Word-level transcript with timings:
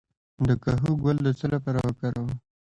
د 0.47 0.49
کاهو 0.63 0.91
ګل 1.03 1.17
د 1.25 1.27
څه 1.39 1.45
لپاره 1.53 1.79
وکاروم؟ 1.87 2.31